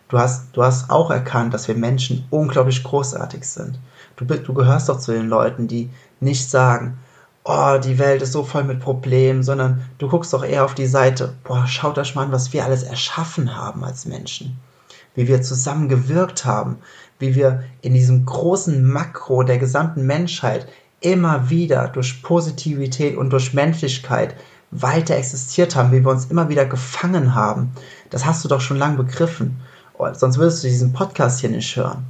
Du 0.08 0.18
hast, 0.18 0.48
du 0.52 0.62
hast 0.62 0.90
auch 0.90 1.10
erkannt, 1.10 1.54
dass 1.54 1.66
wir 1.66 1.74
Menschen 1.74 2.24
unglaublich 2.30 2.84
großartig 2.84 3.44
sind. 3.44 3.78
Du, 4.16 4.26
du 4.26 4.54
gehörst 4.54 4.88
doch 4.88 5.00
zu 5.00 5.12
den 5.12 5.28
Leuten, 5.28 5.66
die 5.66 5.90
nicht 6.20 6.50
sagen, 6.50 6.98
oh, 7.44 7.78
die 7.82 7.98
Welt 7.98 8.22
ist 8.22 8.32
so 8.32 8.44
voll 8.44 8.64
mit 8.64 8.80
Problemen, 8.80 9.42
sondern 9.42 9.82
du 9.98 10.08
guckst 10.08 10.32
doch 10.32 10.44
eher 10.44 10.64
auf 10.64 10.74
die 10.74 10.86
Seite, 10.86 11.34
boah, 11.44 11.66
schaut 11.66 11.98
euch 11.98 12.14
mal 12.14 12.24
an, 12.24 12.32
was 12.32 12.52
wir 12.52 12.64
alles 12.64 12.82
erschaffen 12.82 13.56
haben 13.56 13.84
als 13.84 14.06
Menschen. 14.06 14.58
Wie 15.14 15.28
wir 15.28 15.42
zusammen 15.42 15.88
gewirkt 15.88 16.44
haben, 16.44 16.78
wie 17.18 17.34
wir 17.34 17.64
in 17.82 17.94
diesem 17.94 18.24
großen 18.24 18.84
Makro 18.84 19.42
der 19.42 19.58
gesamten 19.58 20.06
Menschheit 20.06 20.66
immer 21.00 21.50
wieder 21.50 21.88
durch 21.88 22.22
Positivität 22.22 23.16
und 23.16 23.30
durch 23.30 23.52
Menschlichkeit 23.52 24.34
weiter 24.70 25.16
existiert 25.16 25.76
haben, 25.76 25.92
wie 25.92 26.02
wir 26.02 26.10
uns 26.10 26.26
immer 26.26 26.48
wieder 26.48 26.64
gefangen 26.64 27.34
haben. 27.34 27.72
Das 28.08 28.24
hast 28.24 28.44
du 28.44 28.48
doch 28.48 28.60
schon 28.60 28.78
lange 28.78 28.96
begriffen. 28.96 29.60
Sonst 30.14 30.38
würdest 30.38 30.64
du 30.64 30.68
diesen 30.68 30.92
Podcast 30.92 31.40
hier 31.40 31.50
nicht 31.50 31.76
hören. 31.76 32.04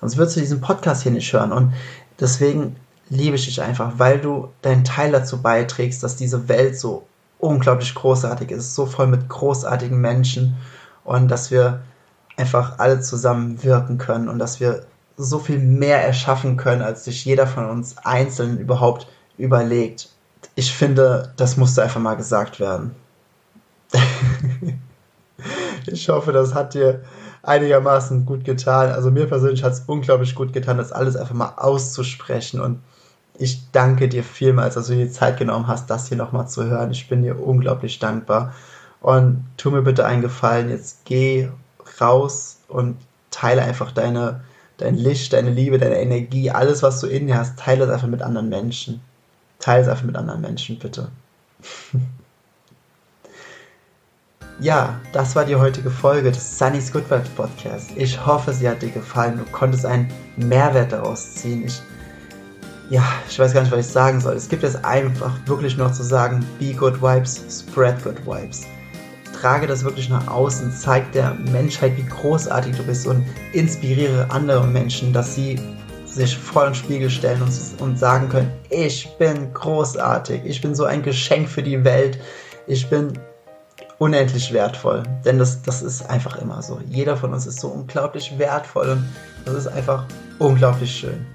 Sonst 0.00 0.16
würdest 0.16 0.36
du 0.36 0.40
diesen 0.40 0.60
Podcast 0.60 1.02
hier 1.02 1.12
nicht 1.12 1.32
hören. 1.32 1.50
Und 1.50 1.72
deswegen 2.20 2.76
liebe 3.08 3.36
ich 3.36 3.44
dich 3.44 3.62
einfach, 3.62 3.92
weil 3.98 4.20
du 4.20 4.48
deinen 4.62 4.84
Teil 4.84 5.12
dazu 5.12 5.42
beiträgst, 5.42 6.02
dass 6.02 6.16
diese 6.16 6.48
Welt 6.48 6.78
so 6.78 7.06
unglaublich 7.38 7.94
großartig 7.94 8.50
ist, 8.50 8.74
so 8.74 8.86
voll 8.86 9.06
mit 9.06 9.28
großartigen 9.28 10.00
Menschen 10.00 10.56
und 11.04 11.28
dass 11.28 11.50
wir 11.50 11.82
einfach 12.36 12.78
alle 12.78 13.00
zusammen 13.00 13.62
wirken 13.62 13.98
können 13.98 14.28
und 14.28 14.38
dass 14.38 14.60
wir 14.60 14.86
so 15.16 15.38
viel 15.38 15.58
mehr 15.58 16.02
erschaffen 16.04 16.56
können, 16.56 16.82
als 16.82 17.04
sich 17.04 17.24
jeder 17.24 17.46
von 17.46 17.66
uns 17.66 17.98
einzeln 17.98 18.58
überhaupt 18.58 19.06
überlegt. 19.38 20.08
Ich 20.56 20.72
finde, 20.72 21.32
das 21.36 21.56
musste 21.56 21.82
einfach 21.82 22.00
mal 22.00 22.16
gesagt 22.16 22.58
werden. 22.58 22.94
ich 25.86 26.08
hoffe, 26.08 26.32
das 26.32 26.54
hat 26.54 26.74
dir 26.74 27.02
einigermaßen 27.42 28.24
gut 28.26 28.44
getan. 28.44 28.90
Also 28.90 29.10
mir 29.10 29.26
persönlich 29.26 29.62
hat 29.62 29.72
es 29.72 29.84
unglaublich 29.86 30.34
gut 30.34 30.52
getan, 30.52 30.78
das 30.78 30.92
alles 30.92 31.16
einfach 31.16 31.34
mal 31.34 31.54
auszusprechen 31.56 32.60
und 32.60 32.80
ich 33.36 33.70
danke 33.72 34.08
dir 34.08 34.22
vielmals, 34.22 34.74
dass 34.74 34.86
du 34.86 34.94
dir 34.94 35.06
die 35.06 35.10
Zeit 35.10 35.38
genommen 35.38 35.66
hast, 35.66 35.90
das 35.90 36.08
hier 36.08 36.16
nochmal 36.16 36.48
zu 36.48 36.64
hören. 36.64 36.92
Ich 36.92 37.08
bin 37.08 37.22
dir 37.22 37.40
unglaublich 37.40 37.98
dankbar. 37.98 38.54
Und 39.00 39.44
tu 39.56 39.70
mir 39.70 39.82
bitte 39.82 40.06
einen 40.06 40.22
Gefallen, 40.22 40.70
jetzt 40.70 41.04
geh 41.04 41.48
raus 42.00 42.58
und 42.68 42.96
teile 43.30 43.62
einfach 43.62 43.92
deine, 43.92 44.40
dein 44.78 44.94
Licht, 44.94 45.32
deine 45.32 45.50
Liebe, 45.50 45.78
deine 45.78 46.00
Energie, 46.00 46.50
alles, 46.50 46.82
was 46.82 47.00
du 47.00 47.06
in 47.06 47.26
dir 47.26 47.36
hast, 47.36 47.58
teile 47.58 47.84
es 47.84 47.90
einfach 47.90 48.06
mit 48.06 48.22
anderen 48.22 48.48
Menschen. 48.48 49.00
Teile 49.58 49.82
es 49.82 49.88
einfach 49.88 50.04
mit 50.04 50.16
anderen 50.16 50.40
Menschen, 50.40 50.78
bitte. 50.78 51.08
ja, 54.60 55.00
das 55.12 55.34
war 55.34 55.44
die 55.44 55.56
heutige 55.56 55.90
Folge 55.90 56.30
des 56.30 56.58
Sunny's 56.58 56.92
Good 56.92 57.10
Vibes 57.10 57.28
Podcast. 57.30 57.90
Ich 57.96 58.24
hoffe, 58.24 58.52
sie 58.52 58.68
hat 58.68 58.80
dir 58.80 58.90
gefallen. 58.90 59.38
Du 59.38 59.44
konntest 59.50 59.84
einen 59.84 60.10
Mehrwert 60.36 60.92
daraus 60.92 61.34
ziehen. 61.34 61.64
Ich, 61.64 61.82
ja, 62.90 63.04
ich 63.28 63.38
weiß 63.38 63.54
gar 63.54 63.62
nicht, 63.62 63.72
was 63.72 63.86
ich 63.86 63.92
sagen 63.92 64.20
soll. 64.20 64.34
Es 64.34 64.48
gibt 64.48 64.62
jetzt 64.62 64.84
einfach 64.84 65.32
wirklich 65.46 65.76
nur 65.76 65.92
zu 65.92 66.02
sagen, 66.02 66.44
be 66.58 66.72
good 66.72 67.00
vibes, 67.00 67.42
spread 67.50 68.02
good 68.04 68.26
vibes 68.26 68.66
trage 69.44 69.66
das 69.66 69.84
wirklich 69.84 70.08
nach 70.08 70.26
außen, 70.26 70.72
zeig 70.72 71.12
der 71.12 71.34
Menschheit, 71.34 71.98
wie 71.98 72.06
großartig 72.06 72.76
du 72.76 72.82
bist 72.82 73.06
und 73.06 73.26
inspiriere 73.52 74.26
andere 74.30 74.66
Menschen, 74.66 75.12
dass 75.12 75.34
sie 75.34 75.60
sich 76.06 76.34
vor 76.34 76.64
den 76.64 76.74
Spiegel 76.74 77.10
stellen 77.10 77.42
und, 77.42 77.52
und 77.82 77.98
sagen 77.98 78.30
können, 78.30 78.50
ich 78.70 79.06
bin 79.18 79.52
großartig, 79.52 80.40
ich 80.46 80.62
bin 80.62 80.74
so 80.74 80.84
ein 80.84 81.02
Geschenk 81.02 81.46
für 81.46 81.62
die 81.62 81.84
Welt, 81.84 82.18
ich 82.66 82.88
bin 82.88 83.12
unendlich 83.98 84.50
wertvoll. 84.50 85.02
Denn 85.26 85.38
das, 85.38 85.60
das 85.60 85.82
ist 85.82 86.08
einfach 86.08 86.40
immer 86.40 86.62
so. 86.62 86.80
Jeder 86.88 87.14
von 87.14 87.34
uns 87.34 87.46
ist 87.46 87.60
so 87.60 87.68
unglaublich 87.68 88.38
wertvoll 88.38 88.88
und 88.88 89.04
das 89.44 89.56
ist 89.56 89.66
einfach 89.66 90.06
unglaublich 90.38 90.90
schön. 90.90 91.26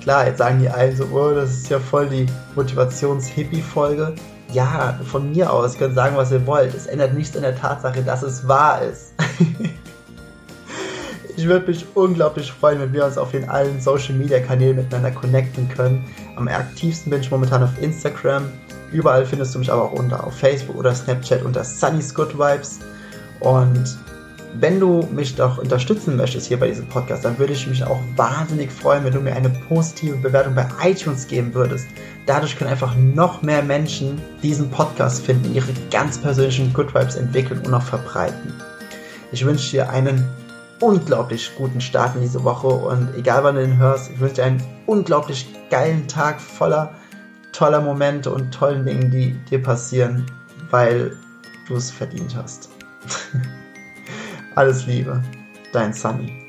Klar, 0.00 0.26
jetzt 0.26 0.38
sagen 0.38 0.60
die 0.60 0.68
einen 0.68 0.96
so, 0.96 1.04
oh, 1.12 1.32
das 1.34 1.50
ist 1.50 1.68
ja 1.68 1.78
voll 1.78 2.08
die 2.08 2.26
Motivations-Hippie-Folge 2.54 4.14
ja, 4.52 4.98
von 5.04 5.30
mir 5.30 5.52
aus, 5.52 5.78
könnt 5.78 5.94
sagen, 5.94 6.16
was 6.16 6.32
ihr 6.32 6.46
wollt. 6.46 6.74
Es 6.74 6.86
ändert 6.86 7.14
nichts 7.14 7.36
an 7.36 7.42
der 7.42 7.56
Tatsache, 7.56 8.02
dass 8.02 8.22
es 8.22 8.46
wahr 8.48 8.82
ist. 8.82 9.14
ich 11.36 11.46
würde 11.46 11.68
mich 11.68 11.86
unglaublich 11.94 12.50
freuen, 12.52 12.80
wenn 12.80 12.92
wir 12.92 13.04
uns 13.04 13.18
auf 13.18 13.30
den 13.30 13.48
allen 13.48 13.80
Social 13.80 14.14
Media 14.14 14.40
Kanälen 14.40 14.76
miteinander 14.76 15.12
connecten 15.12 15.68
können. 15.68 16.04
Am 16.36 16.48
aktivsten 16.48 17.10
bin 17.10 17.20
ich 17.20 17.30
momentan 17.30 17.62
auf 17.62 17.80
Instagram. 17.80 18.44
Überall 18.92 19.24
findest 19.24 19.54
du 19.54 19.60
mich 19.60 19.70
aber 19.70 19.84
auch 19.84 19.92
unter 19.92 20.24
auf 20.24 20.36
Facebook 20.36 20.76
oder 20.76 20.94
Snapchat 20.94 21.44
unter 21.44 21.62
Sunny's 21.62 22.12
Good 22.12 22.36
Vibes. 22.36 22.80
Und 23.38 23.98
wenn 24.54 24.80
du 24.80 25.08
mich 25.14 25.36
doch 25.36 25.58
unterstützen 25.58 26.16
möchtest 26.16 26.48
hier 26.48 26.58
bei 26.58 26.68
diesem 26.68 26.86
Podcast, 26.86 27.24
dann 27.24 27.38
würde 27.38 27.52
ich 27.52 27.66
mich 27.66 27.84
auch 27.84 28.00
wahnsinnig 28.16 28.70
freuen, 28.70 29.04
wenn 29.04 29.12
du 29.12 29.20
mir 29.20 29.34
eine 29.34 29.50
positive 29.68 30.16
Bewertung 30.16 30.54
bei 30.54 30.66
iTunes 30.82 31.26
geben 31.26 31.54
würdest. 31.54 31.86
Dadurch 32.26 32.56
können 32.56 32.70
einfach 32.70 32.94
noch 32.96 33.42
mehr 33.42 33.62
Menschen 33.62 34.20
diesen 34.42 34.70
Podcast 34.70 35.24
finden, 35.24 35.54
ihre 35.54 35.72
ganz 35.90 36.18
persönlichen 36.18 36.72
Good 36.72 36.94
Vibes 36.94 37.16
entwickeln 37.16 37.60
und 37.64 37.74
auch 37.74 37.82
verbreiten. 37.82 38.52
Ich 39.32 39.44
wünsche 39.44 39.70
dir 39.70 39.90
einen 39.90 40.28
unglaublich 40.80 41.52
guten 41.56 41.80
Start 41.80 42.16
in 42.16 42.22
diese 42.22 42.42
Woche 42.42 42.68
und 42.68 43.14
egal 43.16 43.44
wann 43.44 43.54
du 43.54 43.60
den 43.60 43.78
hörst, 43.78 44.10
ich 44.10 44.18
wünsche 44.18 44.36
dir 44.36 44.44
einen 44.44 44.62
unglaublich 44.86 45.46
geilen 45.70 46.08
Tag 46.08 46.40
voller 46.40 46.92
toller 47.52 47.80
Momente 47.80 48.30
und 48.30 48.52
tollen 48.52 48.86
Dingen, 48.86 49.10
die 49.10 49.32
dir 49.50 49.62
passieren, 49.62 50.26
weil 50.70 51.16
du 51.68 51.76
es 51.76 51.90
verdient 51.90 52.34
hast. 52.36 52.70
Alles 54.60 54.84
Liebe, 54.84 55.18
dein 55.72 55.90
Sunny. 55.90 56.39